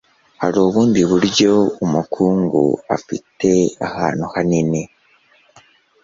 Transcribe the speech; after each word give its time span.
hari 0.41 0.57
ubundi 0.67 0.99
buryo 1.11 1.51
umukungu 1.85 2.61
ufite 2.95 3.49
ahantu 3.87 4.25
hanini 4.33 4.81